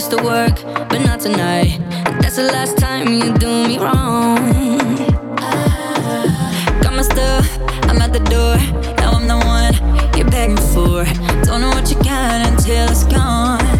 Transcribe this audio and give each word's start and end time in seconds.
used 0.00 0.10
to 0.12 0.24
work, 0.24 0.54
but 0.88 0.98
not 1.00 1.20
tonight. 1.20 1.78
That's 2.22 2.36
the 2.36 2.44
last 2.44 2.78
time 2.78 3.12
you 3.12 3.36
do 3.36 3.68
me 3.68 3.76
wrong. 3.76 4.36
Got 6.80 6.94
my 6.94 7.02
stuff, 7.02 7.46
I'm 7.82 8.00
at 8.00 8.10
the 8.10 8.20
door. 8.34 8.56
Now 8.96 9.10
I'm 9.12 9.28
the 9.28 9.36
one 9.36 9.74
you're 10.16 10.30
begging 10.30 10.56
for. 10.72 11.04
Don't 11.44 11.60
know 11.60 11.68
what 11.68 11.90
you 11.90 11.96
got 11.96 12.48
until 12.48 12.88
it's 12.88 13.04
gone. 13.04 13.79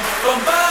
From 0.00 0.44
bum. 0.44 0.67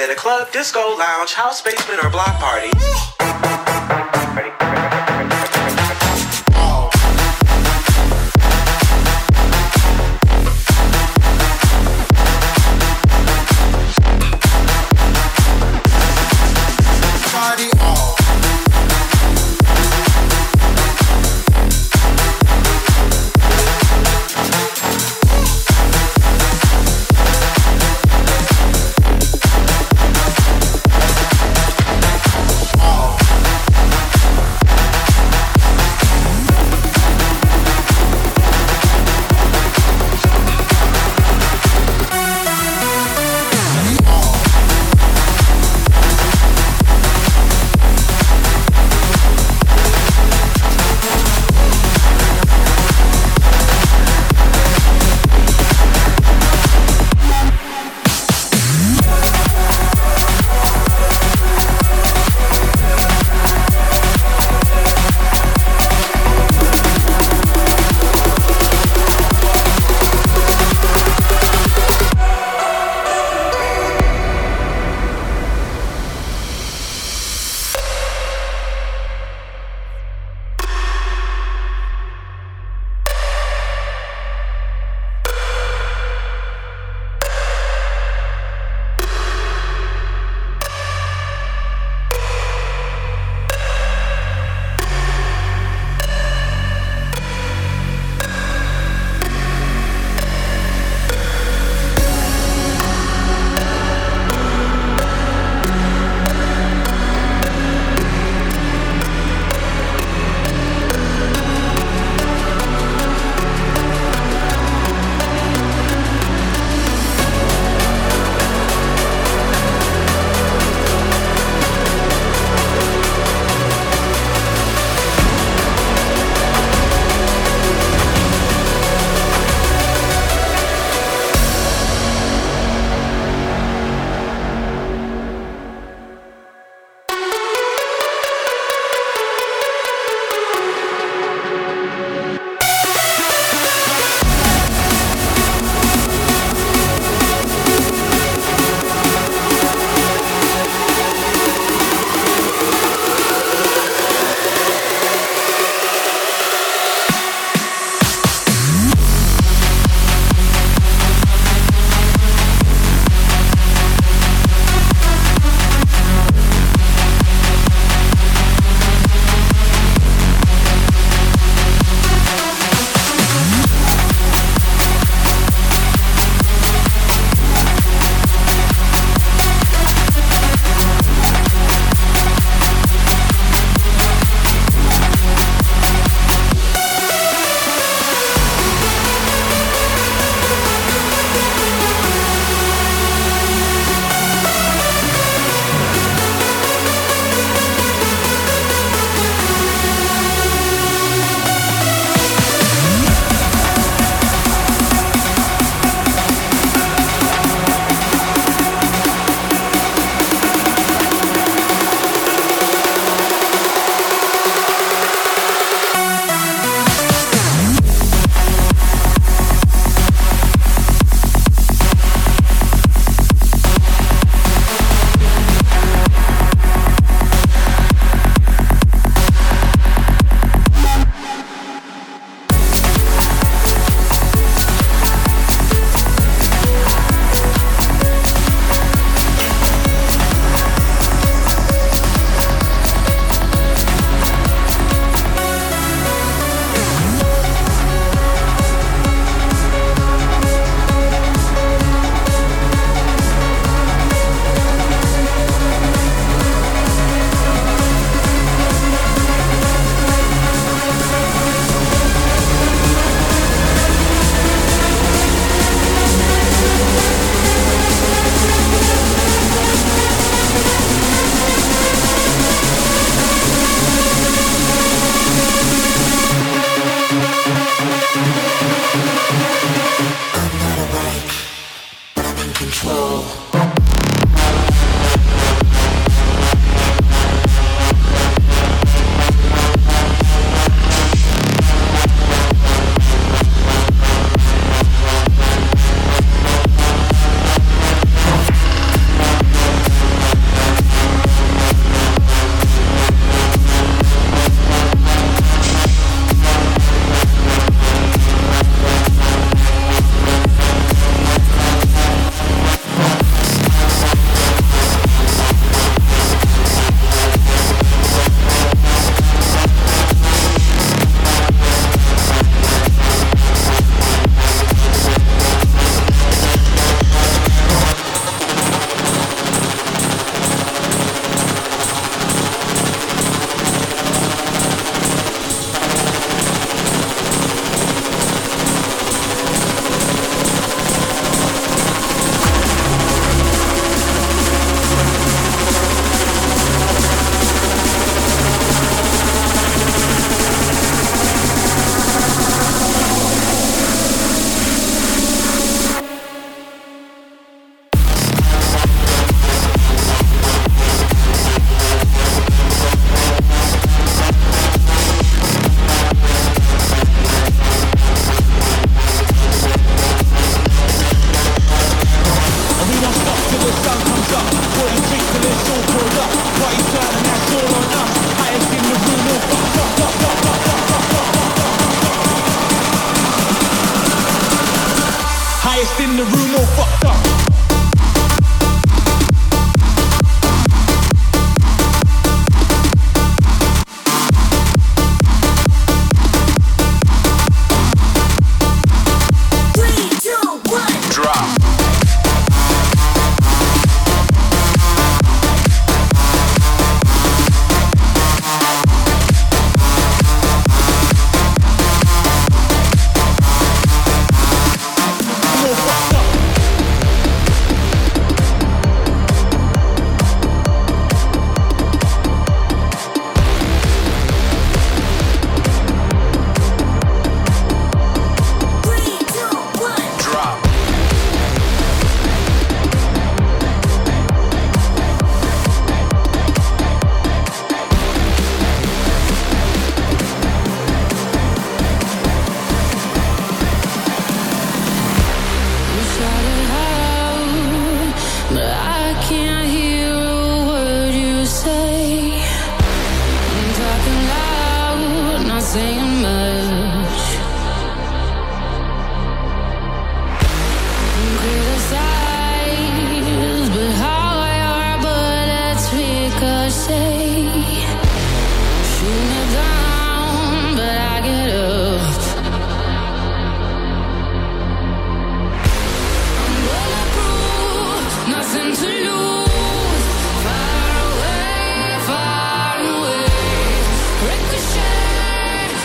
At 0.00 0.08
a 0.08 0.14
club, 0.14 0.50
disco, 0.50 0.96
lounge, 0.96 1.34
house, 1.34 1.60
basement, 1.60 2.02
or 2.02 2.08
block 2.08 2.38
party. 2.40 2.70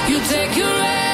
You 0.07 0.19
take 0.19 0.55
your 0.55 0.67
rest. 0.67 1.04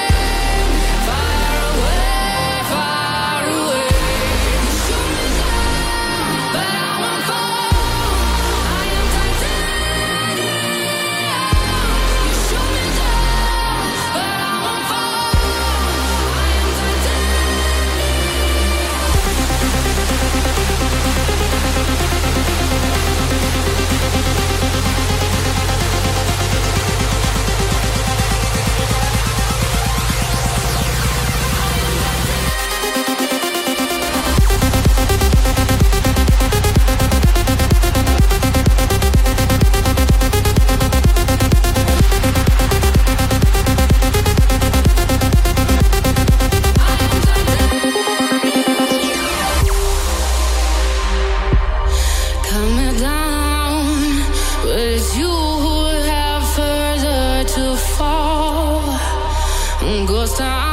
time. 60.38 60.71